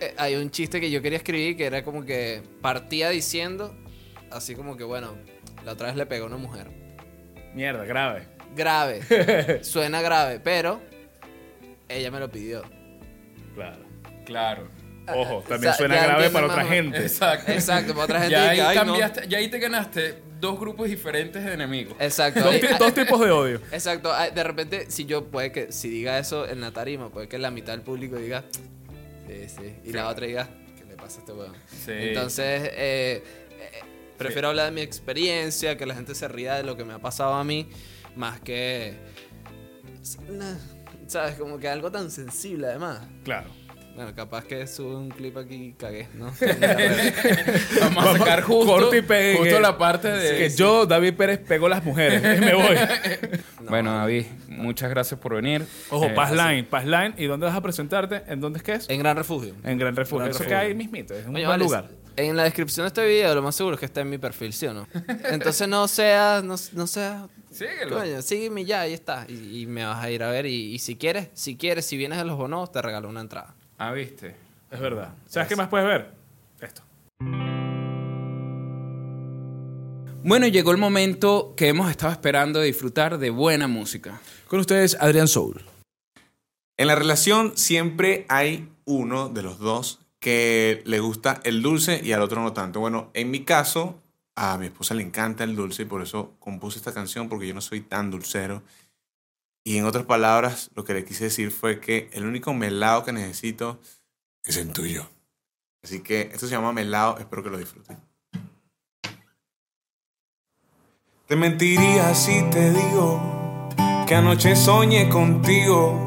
[0.00, 3.74] Eh, Hay un chiste que yo quería escribir que era como que partía diciendo,
[4.30, 5.14] así como que, bueno,
[5.64, 6.68] la otra vez le pegó a una mujer.
[7.54, 8.22] Mierda, grave.
[8.54, 10.80] Grave, suena grave, pero
[11.88, 12.62] ella me lo pidió.
[13.54, 13.84] Claro.
[14.24, 14.68] Claro.
[15.08, 16.98] Ojo, o también sea, suena grave para otra gente.
[16.98, 17.52] Exacto.
[17.52, 18.84] Exacto, para otra gente Ya que, ahí, "Ay, no".
[18.86, 21.94] cambiaste, ya ahí te ganaste dos grupos diferentes de enemigos.
[22.00, 22.40] Exacto.
[22.40, 23.60] Dos, ahí- ti- dos tipos de odio.
[23.70, 27.28] Exacto, ah, de repente, si yo puede que, si diga eso en la tarima, puede
[27.28, 28.44] que la mitad del público diga,
[29.28, 31.54] sí, sí, y la otra diga, ¿qué le pasa a este weón?
[31.68, 31.92] Sí.
[31.92, 33.22] Entonces, eh,
[33.60, 33.80] eh,
[34.18, 36.98] prefiero hablar de mi experiencia, que la gente se ría de lo que me ha
[36.98, 37.68] pasado a mí,
[38.16, 38.94] más que,
[41.06, 41.34] ¿sabes?
[41.36, 43.00] Como que algo tan sensible además.
[43.24, 43.48] Claro.
[43.94, 46.26] Bueno, capaz que sube un clip aquí y cagué, ¿no?
[47.80, 49.38] Vamos a sacar justo, corte y pegue.
[49.38, 50.36] justo la parte de...
[50.36, 52.20] que yo, David Pérez, pego a las mujeres.
[52.40, 52.76] Me voy.
[53.66, 55.64] Bueno, David, muchas gracias por venir.
[55.88, 56.64] Ojo, Eh, Paz Line.
[56.64, 57.14] Paz Line.
[57.16, 58.22] ¿Y dónde vas a presentarte?
[58.30, 58.90] ¿En dónde es que es?
[58.90, 59.54] en Gran Refugio.
[59.64, 60.18] En Gran Refugio.
[60.18, 60.58] Gran Eso Refugio.
[60.58, 61.14] que hay mismito.
[61.14, 61.88] Es un Oye, buen vale, lugar.
[62.16, 64.52] En la descripción de este video, lo más seguro es que está en mi perfil,
[64.54, 64.88] ¿sí o no?
[65.30, 67.28] Entonces no seas, no, no seas.
[67.50, 67.98] Síguelo.
[67.98, 69.26] Coño, sígueme ya, ahí está.
[69.28, 70.46] Y, y me vas a ir a ver.
[70.46, 73.54] Y, y si quieres, si quieres, si vienes a los bonos, te regalo una entrada.
[73.76, 74.34] Ah, viste.
[74.70, 75.14] Es verdad.
[75.26, 76.10] ¿Sabes qué más puedes ver?
[76.60, 76.82] Esto.
[80.22, 84.20] Bueno, llegó el momento que hemos estado esperando de disfrutar de buena música.
[84.48, 85.62] Con ustedes, Adrián Soul.
[86.78, 92.10] En la relación siempre hay uno de los dos que le gusta el dulce y
[92.10, 92.80] al otro no tanto.
[92.80, 94.02] Bueno, en mi caso,
[94.34, 97.54] a mi esposa le encanta el dulce y por eso compuse esta canción porque yo
[97.54, 98.64] no soy tan dulcero.
[99.62, 103.12] Y en otras palabras, lo que le quise decir fue que el único melado que
[103.12, 103.78] necesito
[104.42, 105.08] es el tuyo.
[105.84, 107.96] Así que esto se llama melado, espero que lo disfruten.
[111.28, 113.70] Te mentiría si te digo
[114.08, 116.05] que anoche soñé contigo.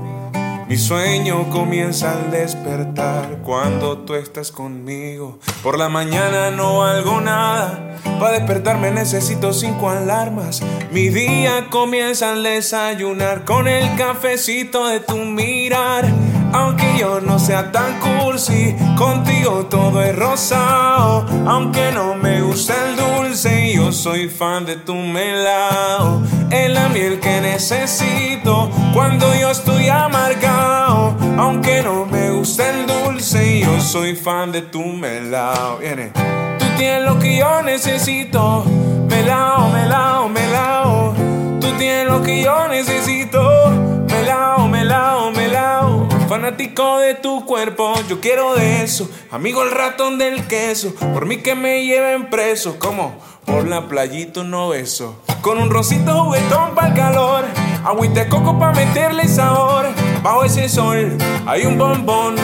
[0.69, 5.39] Mi sueño comienza al despertar cuando tú estás conmigo.
[5.63, 7.97] Por la mañana no hago nada.
[8.19, 10.61] Para despertarme necesito cinco alarmas.
[10.91, 16.05] Mi día comienza al desayunar con el cafecito de tu mirar.
[16.51, 21.25] Aunque yo no sea tan cursi, contigo todo es rosado.
[21.45, 26.23] Aunque no me gusta el dulce, yo soy fan de tu melao.
[26.49, 31.15] Es la miel que necesito cuando yo estoy amargado.
[31.37, 35.77] Aunque no me gusta el dulce, yo soy fan de tu melao.
[35.77, 36.11] Viene.
[36.57, 38.65] Tú tienes lo que yo necesito.
[39.07, 41.13] Melao, melao, melao.
[41.61, 43.69] Tú tienes lo que yo necesito.
[44.07, 46.08] Melao, melao, melao.
[46.29, 49.09] Fanático de tu cuerpo, yo quiero de eso.
[49.31, 52.77] Amigo el ratón del queso, por mí que me lleven preso.
[52.77, 55.23] como Por la playita no beso.
[55.41, 57.45] Con un rosito juguetón para el calor.
[57.83, 59.87] Agüita de coco para meterle sabor.
[60.21, 62.35] Bajo ese sol hay un bombón.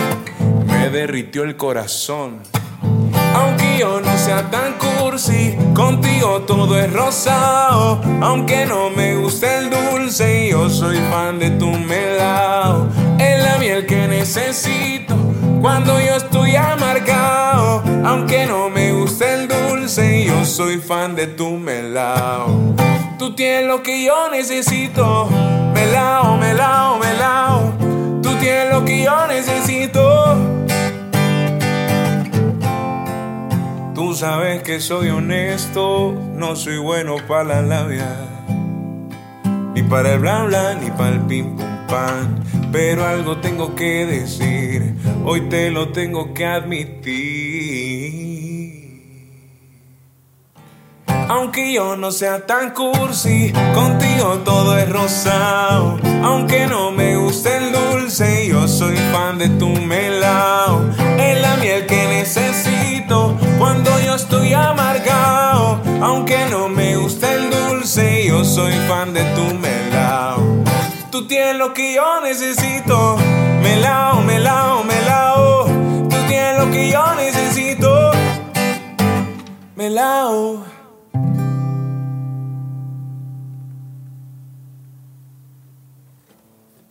[0.66, 2.42] Me derritió el corazón.
[3.36, 8.02] Aunque yo no sea tan cursi, contigo todo es rosado.
[8.22, 12.88] Aunque no me guste el dulce, yo soy fan de tu melao.
[13.20, 15.16] Es la miel que necesito
[15.62, 17.84] cuando yo estoy amargado.
[18.06, 22.76] Aunque no me guste el dulce, yo soy fan de tu melao.
[23.20, 25.28] Tú tienes lo que yo necesito,
[25.74, 27.74] melao, melao, melao.
[28.24, 30.56] Tú tienes lo que yo necesito.
[33.96, 38.14] Tú sabes que soy honesto, no soy bueno para la labia,
[39.74, 42.44] ni para el bla bla, ni para el pim pum pan.
[42.74, 47.86] Pero algo tengo que decir, hoy te lo tengo que admitir.
[51.30, 55.98] Aunque yo no sea tan cursi, contigo todo es rosado.
[56.22, 60.84] Aunque no me guste el dulce, yo soy fan de tu melao.
[61.18, 62.05] Es la miel que
[68.66, 70.64] soy fan de tu melao.
[71.12, 73.16] Tú tienes lo que yo necesito,
[73.62, 75.66] melao, melao, melao.
[76.10, 78.12] Tú tienes lo que yo necesito,
[79.76, 80.66] melao.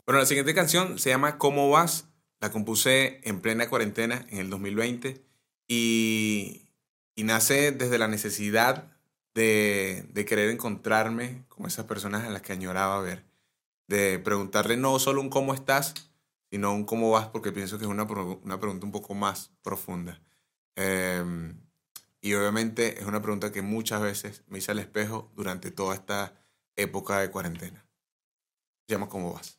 [0.07, 2.07] Bueno, la siguiente canción se llama ¿Cómo vas?
[2.39, 5.25] La compuse en plena cuarentena en el 2020
[5.67, 6.69] y,
[7.17, 8.94] nace desde la necesidad
[9.35, 13.25] de, de, querer encontrarme con esas personas a las que añoraba ver.
[13.89, 15.95] De preguntarle no solo un cómo estás,
[16.51, 20.21] sino un cómo vas, porque pienso que es una, una pregunta un poco más profunda.
[20.77, 21.53] Eh,
[22.25, 26.33] y obviamente es una pregunta que muchas veces me hice al espejo durante toda esta
[26.75, 27.85] época de cuarentena.
[28.89, 29.59] Llama ¿Cómo vas?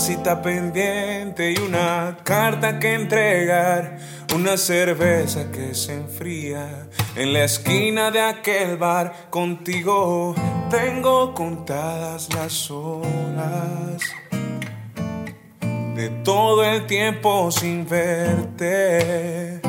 [0.00, 3.98] Cita pendiente y una carta que entregar,
[4.34, 9.28] una cerveza que se enfría en la esquina de aquel bar.
[9.28, 10.34] Contigo
[10.70, 14.00] tengo contadas las horas
[15.60, 19.60] de todo el tiempo sin verte.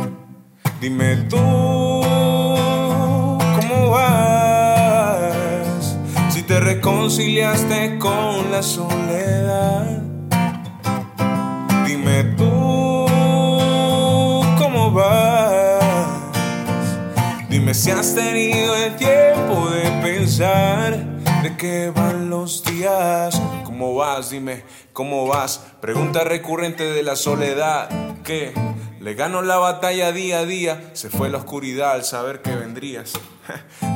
[0.80, 1.38] Dime tú,
[3.58, 5.98] ¿cómo vas?
[6.30, 10.01] Si te reconciliaste con la soledad.
[17.72, 20.98] Dime si has tenido el tiempo de pensar
[21.42, 23.42] de qué van los días.
[23.64, 24.30] ¿Cómo vas?
[24.30, 25.62] Dime, ¿cómo vas?
[25.80, 27.88] Pregunta recurrente de la soledad.
[28.26, 28.54] ¿Qué?
[29.00, 30.92] Le gano la batalla día a día.
[30.92, 33.14] Se fue la oscuridad al saber que vendrías.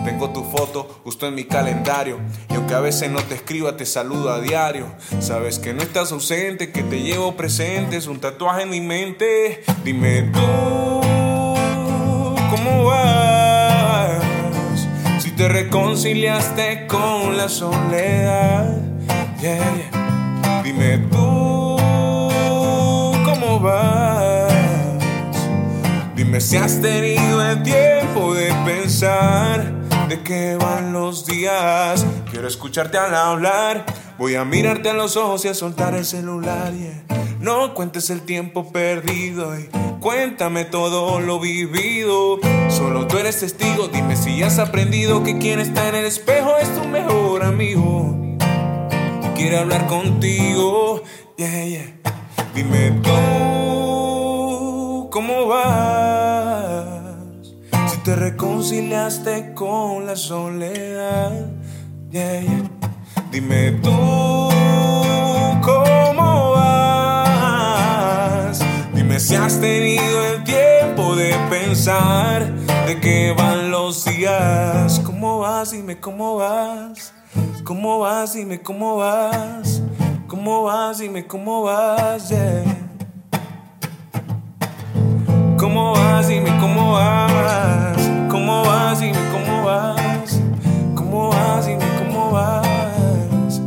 [0.05, 2.21] Tengo tu foto justo en mi calendario.
[2.49, 4.95] Y aunque a veces no te escriba, te saludo a diario.
[5.19, 7.97] Sabes que no estás ausente, que te llevo presente.
[7.97, 9.65] Es un tatuaje en mi mente.
[9.83, 10.39] Dime tú,
[12.49, 13.44] ¿cómo vas?
[15.37, 18.77] Te reconciliaste con la soledad.
[19.41, 20.61] Yeah.
[20.63, 21.77] Dime tú,
[23.25, 24.53] ¿cómo vas?
[26.15, 29.73] Dime si has tenido el tiempo de pensar
[30.07, 32.05] de qué van los días.
[32.31, 33.85] Quiero escucharte al hablar.
[34.17, 36.71] Voy a mirarte a los ojos y a soltar el celular.
[37.45, 42.39] No cuentes el tiempo perdido y cuéntame todo lo vivido.
[42.69, 43.87] Solo tú eres testigo.
[43.87, 48.17] Dime si has aprendido que quien está en el espejo es tu mejor amigo.
[49.23, 51.03] Y quiere hablar contigo.
[51.37, 51.93] Yeah, yeah.
[52.55, 53.11] Dime tú,
[55.11, 56.85] ¿cómo vas?
[57.91, 61.51] Si te reconciliaste con la soledad.
[62.09, 62.71] Yeah, yeah.
[63.31, 64.49] Dime tú,
[69.45, 72.51] has tenido el tiempo de pensar
[72.87, 74.99] de que van los días.
[75.05, 75.69] ¿Cómo vas?
[75.69, 77.13] Dime cómo vas.
[77.63, 78.33] ¿Cómo vas?
[78.33, 79.83] Dime cómo vas.
[80.27, 80.97] ¿Cómo vas?
[80.97, 82.23] Dime cómo vas.
[85.59, 86.27] ¿Cómo vas?
[86.27, 88.09] Dime cómo vas.
[88.27, 88.99] ¿Cómo vas?
[88.99, 90.41] Dime cómo vas.
[90.95, 91.67] ¿Cómo vas?
[91.67, 93.61] Dime cómo vas.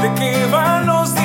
[0.00, 1.23] ¿De qué van los días?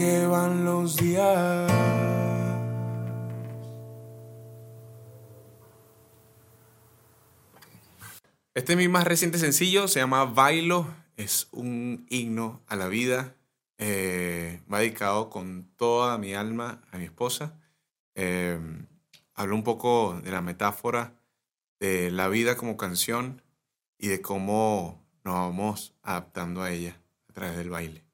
[0.00, 1.70] ¿De qué van los días?
[8.54, 10.86] Este es mi más reciente sencillo, se llama Bailo,
[11.16, 13.34] es un himno a la vida,
[13.78, 17.58] eh, va dedicado con toda mi alma a mi esposa.
[18.14, 18.58] Eh,
[19.34, 21.14] hablo un poco de la metáfora
[21.78, 23.42] de la vida como canción
[23.98, 28.09] y de cómo nos vamos adaptando a ella a través del baile.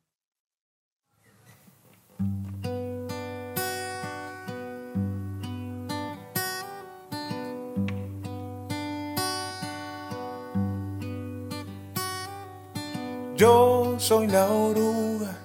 [13.37, 15.37] Yo soy la oruga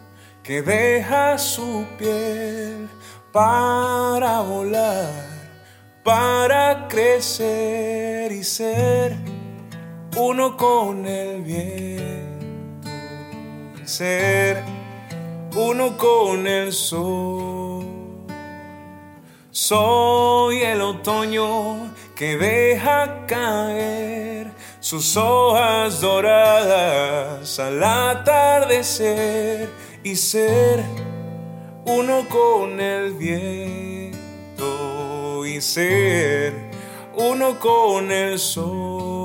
[0.43, 2.87] que deja su piel
[3.33, 5.09] para volar,
[6.01, 9.17] para crecer y ser
[10.15, 12.87] uno con el viento,
[13.83, 14.80] ser
[15.55, 17.85] uno con el sol.
[19.51, 29.69] Soy el otoño que deja caer sus hojas doradas al atardecer
[30.03, 30.83] y ser
[31.85, 34.15] uno con el viento
[35.45, 36.53] y ser
[37.15, 39.20] uno con el sol.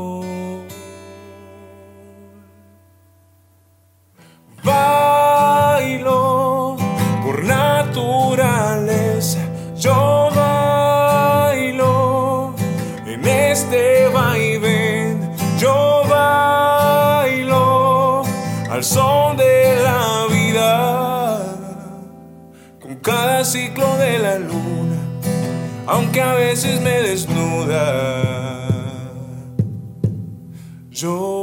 [5.96, 6.76] Bailo
[7.24, 9.38] por naturaleza,
[9.76, 11.84] yo bailo
[13.06, 17.44] en este vaivén, yo bailo
[18.70, 21.38] al son de la vida,
[22.78, 25.00] con cada ciclo de la luna,
[25.86, 28.66] aunque a veces me desnuda.
[30.90, 31.35] Yo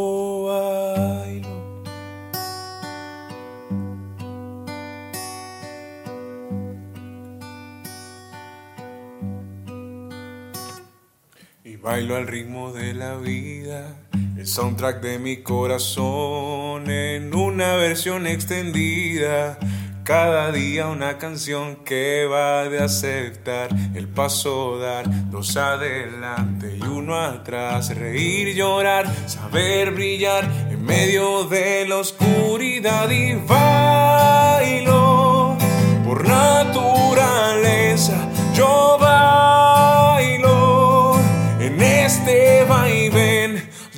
[11.83, 13.97] bailo al ritmo de la vida,
[14.37, 19.59] el soundtrack de mi corazón en una versión extendida.
[20.05, 27.19] Cada día una canción que va de aceptar el paso, dar dos adelante y uno
[27.19, 35.57] atrás, reír, llorar, saber brillar en medio de la oscuridad y bailo
[36.05, 38.29] por naturaleza.
[38.53, 38.92] Yo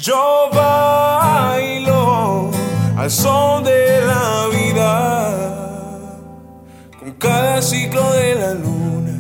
[0.06, 2.52] yo bailo
[2.96, 6.22] al son de la vida,
[7.00, 9.16] con cada ciclo de la luna,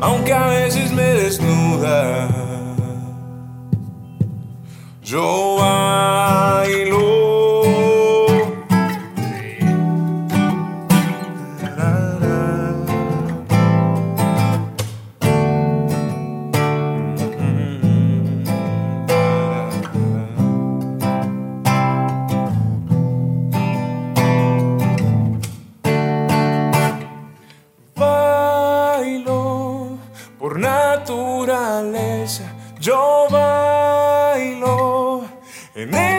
[0.00, 2.28] aunque a veces me desnuda.
[5.02, 6.65] Yo bailo.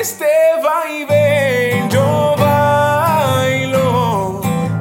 [0.10, 0.26] Este
[0.64, 3.88] vaivén, yo bailo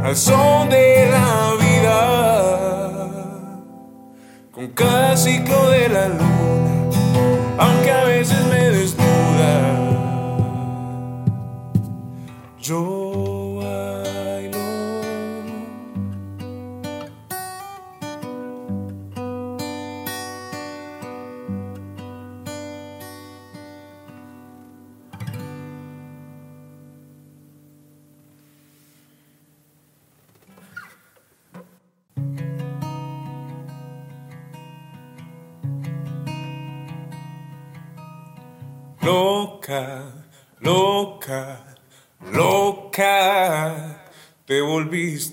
[0.04, 2.00] al son de la vida
[4.52, 6.90] con cada ciclo de la luna,
[7.58, 9.52] aunque a veces me desnuda.
[12.60, 13.35] Yo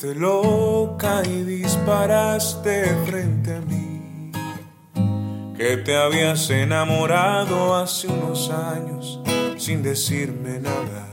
[0.04, 4.32] volviste loca y disparaste frente a mí.
[5.56, 9.22] Que te habías enamorado hace unos años
[9.58, 11.08] sin decirme nada.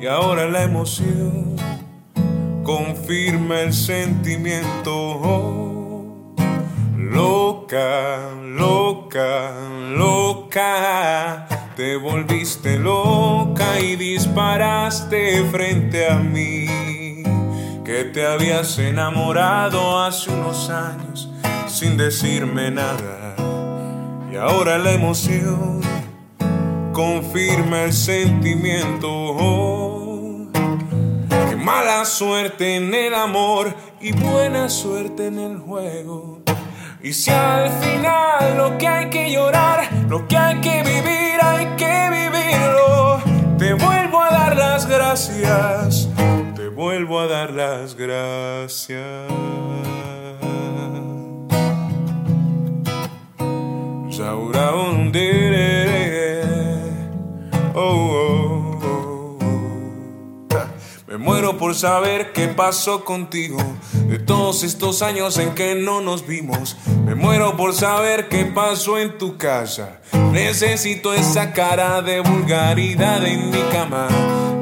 [0.00, 1.56] y ahora la emoción
[2.62, 5.66] confirma el sentimiento.
[6.96, 9.52] Loca, loca,
[9.96, 16.67] loca, te volviste loca y disparaste frente a mí.
[17.98, 21.28] Que te habías enamorado hace unos años
[21.66, 23.34] sin decirme nada.
[24.32, 25.80] Y ahora la emoción
[26.92, 29.08] confirma el sentimiento.
[31.28, 36.42] Qué mala suerte en el amor y buena suerte en el juego.
[37.02, 41.66] Y si al final lo que hay que llorar, lo que hay que vivir, hay
[41.76, 43.20] que vivirlo.
[43.58, 46.08] Te vuelvo a dar las gracias,
[46.78, 49.02] vuelvo a dar las gracias.
[54.12, 56.34] Zaura un diré.
[57.74, 60.58] Oh, oh, oh, oh.
[61.08, 63.58] Me muero por saber qué pasó contigo
[64.06, 66.76] de todos estos años en que no nos vimos.
[67.04, 70.00] Me muero por saber qué pasó en tu casa.
[70.30, 74.06] Necesito esa cara de vulgaridad en mi cama,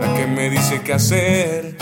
[0.00, 1.76] la que me dice qué hacer.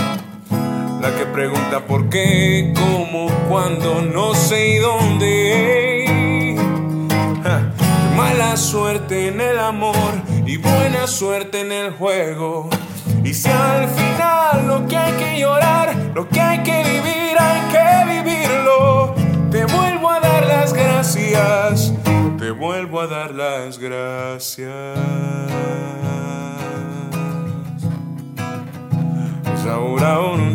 [1.04, 6.56] La que pregunta por qué, cómo, cuándo, no sé y dónde.
[8.16, 10.14] Mala suerte en el amor
[10.46, 12.70] y buena suerte en el juego.
[13.22, 17.60] Y si al final lo que hay que llorar, lo que hay que vivir, hay
[17.70, 19.14] que vivirlo.
[19.50, 21.92] Te vuelvo a dar las gracias,
[22.38, 24.72] te vuelvo a dar las gracias.
[29.74, 30.54] Ahora un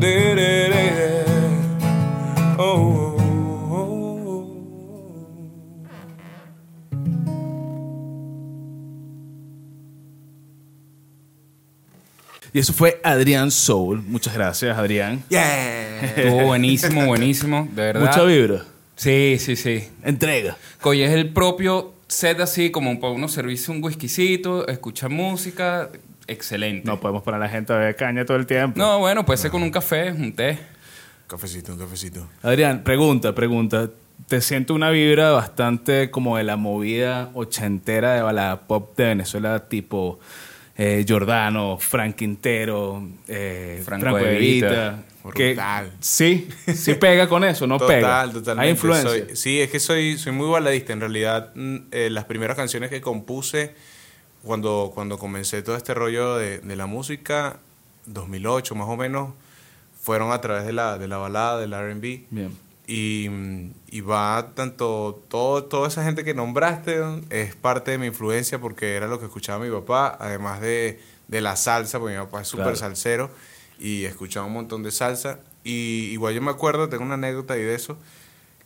[12.54, 14.02] Y eso fue Adrián Soul.
[14.02, 15.24] Muchas gracias, Adrián.
[15.30, 18.02] Estuvo buenísimo, buenísimo, de verdad.
[18.02, 18.66] Mucha vibra.
[18.96, 19.88] Sí, sí, sí.
[20.04, 20.58] Entrega.
[20.84, 25.90] Oye, es el propio set así, como para uno servirse un whiskycito, escuchar música,
[26.28, 26.86] excelente.
[26.86, 28.80] No podemos poner a la gente a beber caña todo el tiempo.
[28.80, 30.58] No, bueno, puede ser con un café, un té.
[31.28, 32.28] Cafecito, un cafecito.
[32.42, 33.90] Adrián, pregunta, pregunta.
[34.28, 39.68] Te siento una vibra bastante como de la movida ochentera de balada pop de Venezuela,
[39.70, 40.20] tipo
[40.82, 44.68] eh, Giordano, Frank Quintero, eh, Franco Evita.
[44.70, 45.04] Vita.
[45.36, 45.92] que- Brutal.
[46.00, 48.32] sí, sí pega con eso, no Total, pega.
[48.32, 48.62] totalmente.
[48.66, 49.10] Hay influencia.
[49.10, 50.94] Soy- sí, es que soy, soy muy baladista.
[50.94, 53.76] En realidad, mm, eh, las primeras canciones que compuse
[54.42, 57.58] cuando, cuando comencé todo este rollo de, de la música,
[58.06, 59.34] 2008 más o menos,
[60.02, 62.26] fueron a través de la, de la balada, del RB.
[62.30, 62.58] Bien.
[62.92, 63.30] Y,
[63.92, 67.00] y va tanto, todo, toda esa gente que nombraste
[67.30, 71.42] es parte de mi influencia porque era lo que escuchaba mi papá, además de, de
[71.42, 72.78] la salsa, porque mi papá es súper Claro.
[72.80, 73.30] salsero
[73.78, 75.38] y escuchaba un montón de salsa.
[75.64, 77.96] Y igual yo me acuerdo, tengo una anécdota ahí de eso,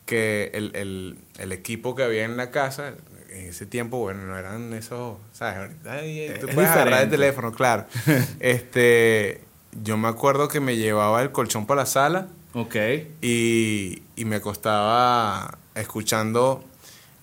[0.06, 2.94] que el, el, el equipo que había en la casa,
[3.30, 5.58] en ese tiempo, bueno, no eran esos, ¿sabes?
[5.86, 7.88] Ahorita, tú Es puedes agarrar el teléfono, claro.
[8.40, 9.42] este,
[9.84, 12.76] yo me acuerdo que me llevaba el colchón para la sala Ok.
[13.22, 16.64] y, y me acostaba escuchando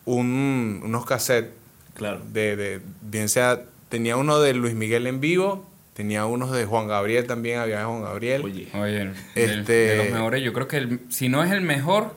[0.05, 1.53] un- unos cassettes
[1.95, 2.21] Claro.
[2.33, 6.89] de, de- bien sea tenía uno de Luis Miguel en vivo tenía unos de Juan
[6.89, 8.69] Gabriel también había de Juan Gabriel Oye.
[8.75, 12.15] Oye, Este- de los mejores, yo creo que el- si no es el mejor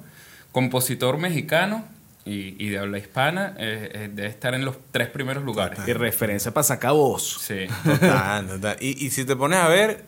[0.52, 1.84] compositor mexicano
[2.26, 5.80] y, y de habla hispana, eh, eh, debe estar en los tres primeros lugares.
[5.86, 7.40] Y referencia para sacar voz.
[7.42, 7.66] Sí.
[7.84, 8.78] Total, total.
[8.80, 10.06] Y, y si te pones a ver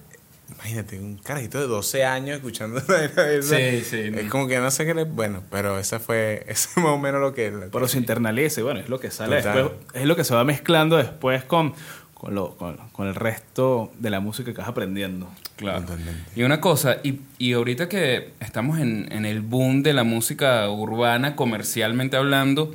[0.53, 4.11] imagínate un carajito de 12 años escuchando eso Sí, sí.
[4.15, 6.97] es como que no sé qué le bueno pero esa fue eso es más o
[6.97, 9.55] menos lo que Pero se internaliza y bueno, es lo que sale Total.
[9.55, 9.77] después.
[9.93, 11.73] Es lo que se va mezclando después con,
[12.13, 15.29] con, lo- con- con el resto de la música que vas aprendiendo.
[15.57, 15.81] Claro.
[15.81, 16.21] Totalmente.
[16.35, 20.69] Y una cosa, y, y ahorita que estamos en, en el boom de la música
[20.69, 22.73] urbana, comercialmente hablando,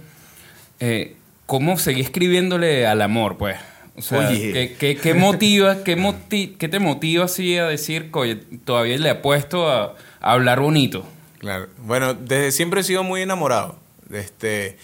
[0.80, 3.56] eh, ¿cómo seguí escribiéndole al amor, pues?
[4.00, 4.52] O sea, Oye.
[4.52, 9.10] ¿qué, qué, qué motiva, qué, moti- qué te motiva así a decir, oye, todavía le
[9.10, 11.06] apuesto a, a hablar bonito?
[11.38, 11.68] Claro.
[11.84, 13.78] Bueno, desde siempre he sido muy enamorado.
[14.12, 14.76] Este,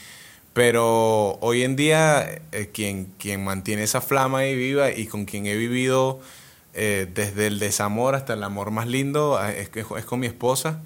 [0.52, 5.46] pero hoy en día, eh, quien, quien mantiene esa flama ahí viva y con quien
[5.46, 6.20] he vivido
[6.74, 10.80] eh, desde el desamor hasta el amor más lindo eh, es, es con mi esposa.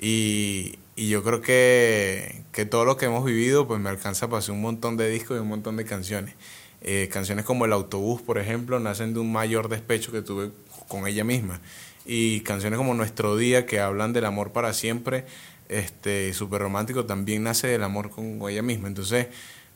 [0.00, 4.38] Y, y yo creo que, que todo lo que hemos vivido pues me alcanza para
[4.40, 6.34] hacer un montón de discos y un montón de canciones.
[6.80, 10.50] Eh, canciones como El Autobús, por ejemplo, nacen de un mayor despecho que tuve
[10.88, 11.60] con ella misma.
[12.06, 15.26] Y canciones como Nuestro Día, que hablan del amor para siempre,
[15.68, 18.88] este, súper romántico, también nace del amor con ella misma.
[18.88, 19.26] Entonces,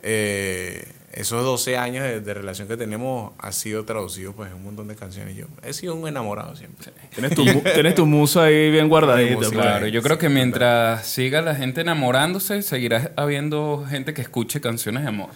[0.03, 4.65] eh, esos 12 años de, de relación que tenemos ha sido traducido pues en un
[4.65, 5.37] montón de canciones.
[5.37, 6.91] Yo he sido un enamorado siempre.
[7.15, 7.45] Tienes tu,
[7.75, 9.37] tienes tu muso ahí bien guardadito.
[9.39, 9.51] pues.
[9.51, 15.03] Claro, yo creo que mientras siga la gente enamorándose, seguirá habiendo gente que escuche canciones
[15.03, 15.31] de amor.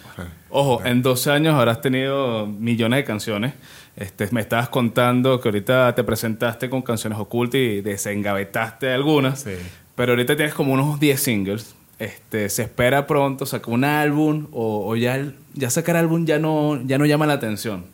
[0.49, 3.53] Ojo, en 12 años habrás tenido millones de canciones.
[3.95, 9.41] Este, me estabas contando que ahorita te presentaste con canciones ocultas y desengavetaste algunas.
[9.41, 9.55] Sí.
[9.95, 11.75] Pero ahorita tienes como unos 10 singles.
[11.99, 16.97] Este, ¿Se espera pronto sacar un álbum o, ya, ya sacar álbum ya no, ya
[16.97, 17.85] no llama la atención?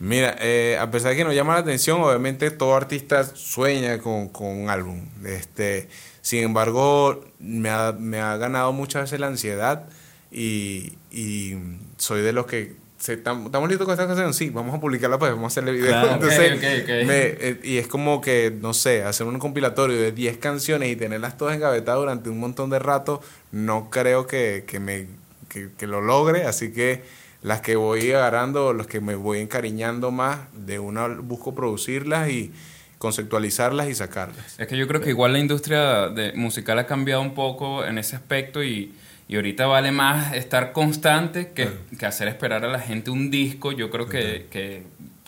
[0.00, 4.28] Mira, eh, a pesar de que nos llama la atención, obviamente todo artista sueña con,
[4.28, 5.06] con un álbum.
[5.24, 5.88] Este,
[6.22, 9.88] sin embargo, me ha, me ha ganado muchas veces la ansiedad
[10.32, 11.56] y, y
[11.98, 15.18] soy de los que se, "Tam- estamos listos con esta canción, sí, vamos a publicarla,
[15.18, 15.88] pues vamos a hacerle video.
[15.88, 16.12] Claro.
[16.14, 17.06] Entonces, Ok, ok, ok.
[17.06, 20.96] me- eh, y es como que, no sé, hacer un compilatorio de 10 canciones y
[20.96, 23.22] tenerlas todas engavetadas durante un montón de rato,
[23.52, 25.06] no creo que, que me,
[25.48, 27.02] que, que lo logre, así que
[27.42, 32.52] las que voy agarrando, los que me voy encariñando más, de una busco producirlas y
[32.98, 34.60] conceptualizarlas y sacarlas.
[34.60, 37.96] Es que yo creo que igual la industria de, musical ha cambiado un poco en
[37.96, 38.92] ese aspecto y,
[39.30, 41.68] y ahorita vale más estar constante que,
[41.98, 43.70] que hacer esperar a la gente un disco.
[43.70, 44.82] Yo creo que, que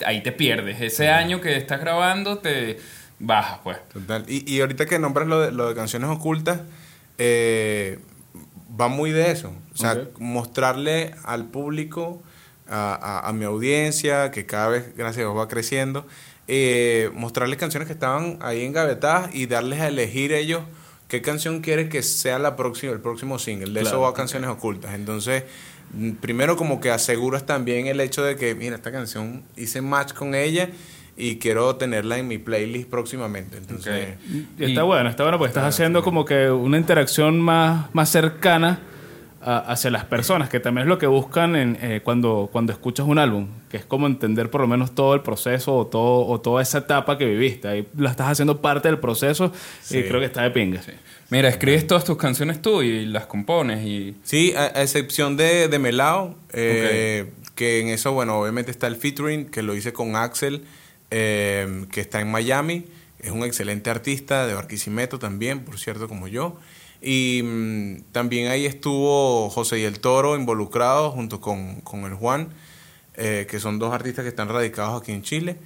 [0.04, 0.80] ahí te pierdes.
[0.80, 2.78] Ese año que estás grabando te
[3.20, 3.78] bajas, pues.
[3.92, 4.24] Total.
[4.26, 6.60] Y, y ahorita que nombras lo de, lo de canciones ocultas,
[7.18, 8.00] eh,
[8.80, 9.54] va muy de eso.
[9.72, 12.20] O sea, mostrarle al público,
[12.68, 16.06] a, a- a mi audiencia, que cada vez, gracias a Dios, va creciendo,
[16.48, 20.62] eh, mostrarles canciones que estaban ahí engavetadas y darles a elegir ellos
[21.12, 23.70] qué canción quieres que sea la próxima, el próximo single.
[23.74, 24.94] De eso va a canciones ocultas.
[24.94, 25.44] Entonces,
[25.92, 30.14] mm, primero como que aseguras también el hecho de que, mira, esta canción hice match
[30.14, 30.70] con ella
[31.14, 33.58] y quiero tenerla en mi playlist próximamente.
[33.58, 34.14] Entonces,
[34.58, 38.80] Y está bueno, está bueno porque estás haciendo como que una interacción más, más cercana
[39.44, 43.06] a- hacia las personas, que también es lo que buscan en, eh, cuando, cuando escuchas
[43.06, 46.40] un álbum, que es como entender por lo menos todo el proceso o, todo, o
[46.40, 47.68] toda esa etapa que viviste.
[47.68, 49.52] Ahí la estás haciendo parte del proceso
[49.90, 50.80] y creo que está de pinga.
[51.30, 54.14] Mira, escribes todas tus canciones tú y las compones y...
[54.22, 58.96] Sí, a, a excepción de, de Melao, eh, que en eso, bueno, obviamente está el
[58.96, 60.64] featuring, que lo hice con Axel,
[61.10, 62.84] eh, que está en Miami.
[63.18, 66.56] Es un excelente artista de Barquisimeto también, por cierto, como yo.
[67.02, 72.48] Y mm, también ahí estuvo José y el Toro involucrado junto con, con el Juan,
[73.14, 75.56] eh, que son dos artistas que están radicados aquí en Chile.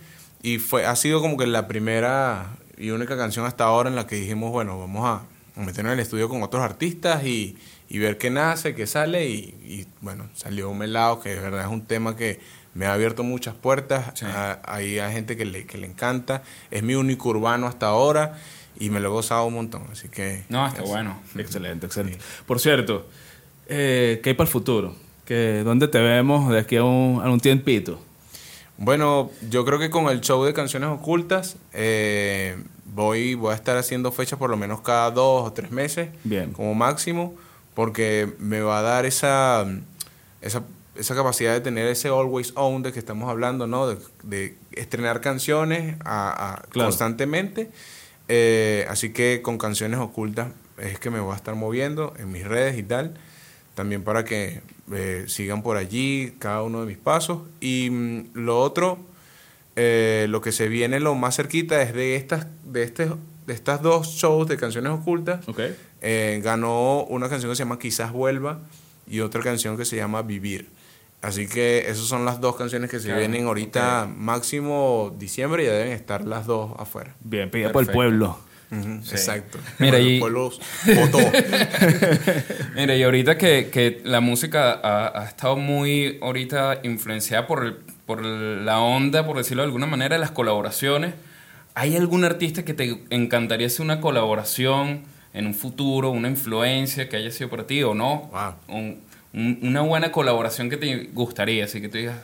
[0.42, 4.06] Y fue, ha sido como que la primera y única canción hasta ahora en la
[4.06, 7.56] que dijimos, bueno, vamos a meternos en el estudio con otros artistas y,
[7.88, 9.28] y ver qué nace, qué sale.
[9.28, 12.38] Y, y, bueno, salió Melao, que de verdad es un tema que
[12.74, 14.12] me ha abierto muchas puertas.
[14.18, 14.26] Sí.
[14.26, 16.42] A- Hay hay gente que le, que le encanta.
[16.70, 18.38] Es mi único urbano hasta ahora
[18.78, 19.84] y me lo he gozado un montón.
[19.92, 20.44] Así que.
[20.48, 21.18] No, está es- bueno.
[21.36, 22.18] Excelente, excelente.
[22.46, 23.06] Por cierto,
[23.68, 24.94] eh, ¿qué hay para el futuro?
[25.24, 28.00] ¿Qué, ¿Dónde te vemos de aquí a un, a un tiempito?
[28.78, 33.76] Bueno, yo creo que con el show de canciones ocultas eh, voy, voy a estar
[33.78, 36.52] haciendo fechas por lo menos cada dos o tres meses, Bien.
[36.52, 37.34] como máximo,
[37.74, 39.64] porque me va a dar esa,
[40.42, 40.62] esa,
[40.94, 43.86] esa capacidad de tener ese always on de que estamos hablando, ¿no?
[43.88, 46.88] De, de estrenar canciones a- a- Claro.
[46.90, 47.70] constantemente.
[48.28, 50.48] Eh, así que con canciones ocultas
[50.78, 53.14] es que me voy a estar moviendo en mis redes y tal.
[53.74, 54.62] También para que
[54.92, 57.42] eh, sigan por allí cada uno de mis pasos.
[57.60, 58.98] Y mm, lo otro,
[59.76, 63.10] eh, lo que se viene lo más cerquita es de estas, de este,
[63.46, 65.46] de estas dos shows de canciones ocultas.
[65.48, 65.60] Ok.
[66.00, 68.60] Eh, ganó una canción que se llama Quizás Vuelva
[69.08, 70.68] y otra canción que se llama Vivir.
[71.26, 75.72] Así que esas son las dos canciones que se Claro, vienen ahorita, máximo diciembre, ya
[75.72, 77.14] deben estar las dos afuera.
[77.20, 78.38] Bien, pilla por el pueblo.
[78.70, 79.58] Ujú, Exacto.
[79.78, 80.50] Mira, y- el pueblo
[80.96, 81.18] votó.
[82.74, 87.76] Mira, y ahorita que, que la música ha, ha estado muy ahorita influenciada por, el-
[88.06, 91.14] por la onda, por decirlo de alguna manera, de las colaboraciones,
[91.74, 95.02] ¿hay algún artista que te encantaría hacer una colaboración
[95.32, 98.30] en un futuro, una influencia que haya sido para ti o no?
[98.32, 98.76] Wow.
[98.76, 102.16] Un- un- una buena colaboración que te gustaría, así que tú digas,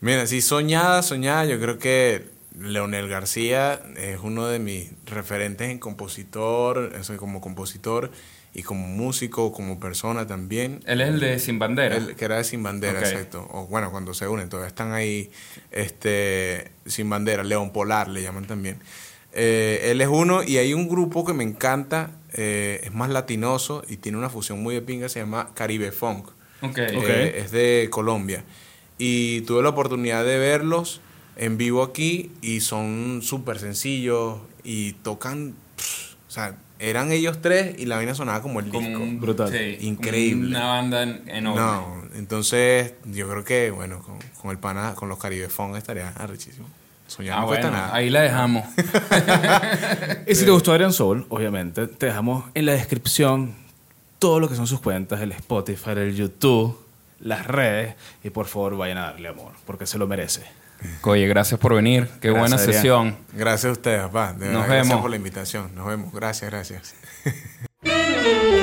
[0.00, 2.24] Mira, sí, soñada, soñada, yo creo que
[2.58, 8.10] Leonel García es uno de mis referentes en compositor, eso, como compositor
[8.54, 10.80] y como músico, como persona también.
[10.86, 11.96] él es el de Sin Bandera.
[11.96, 13.46] El que era de Sin Bandera, exacto.
[13.52, 15.30] O bueno, cuando se unen, todavía están ahí
[15.72, 18.78] este, Sin Bandera, León Polar le llaman también.
[19.32, 23.82] Eh, él es uno y hay un grupo que me encanta, eh, es más latinoso
[23.88, 26.28] y tiene una fusión muy de pinga, se llama Caribe Funk.
[26.62, 26.78] Ok.
[26.78, 28.44] Eh, es de Colombia.
[28.98, 31.00] Y tuve la oportunidad de verlos
[31.36, 37.76] en vivo aquí y son súper sencillos y tocan, pff, o sea, eran ellos tres
[37.78, 39.02] y la vaina sonaba como el Como disco.
[39.02, 39.50] un- Brutal.
[39.50, 40.48] sí, como Increíble.
[40.56, 41.60] Una banda en- enorme.
[41.60, 46.08] No, Entonces, yo creo que, bueno, con, con el pana, con los Caribe Fong estaría
[46.10, 46.68] arrechísimo.
[47.08, 47.94] Soñar Ah, no cuesta bueno, nada.
[47.96, 48.64] ahí la dejamos.
[50.28, 53.54] Y si te gustó Adrián Soul, obviamente, te dejamos en la descripción
[54.20, 56.78] todo lo que son sus cuentas, el Spotify, el YouTube,
[57.20, 57.94] las redes.
[58.22, 60.42] Y por favor, vayan a darle amor, porque se lo merece.
[61.02, 62.06] Oye, gracias por venir.
[62.20, 62.72] Qué Gracias, buena Adrián.
[62.74, 63.16] sesión.
[63.32, 64.32] Gracias a ustedes, papá.
[64.34, 65.00] De Nos verdad, Gracias vemos.
[65.02, 65.74] por la invitación.
[65.74, 66.12] Nos vemos.
[66.12, 66.94] Gracias, gracias.